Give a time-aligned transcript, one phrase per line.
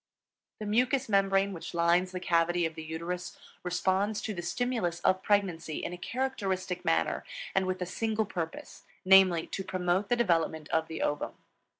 [0.57, 5.21] The mucous membrane which lines the cavity of the uterus responds to the stimulus of
[5.21, 10.69] pregnancy in a characteristic manner and with a single purpose, namely, to promote the development
[10.69, 11.33] of the ovum.